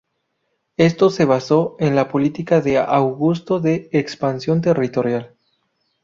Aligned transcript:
Esto 0.77 1.11
se 1.11 1.25
basó 1.25 1.75
en 1.77 1.93
la 1.95 2.07
política 2.07 2.59
de 2.59 2.79
Augusto 2.79 3.59
de 3.59 3.87
expansión 3.91 4.59
territorial. 4.61 5.35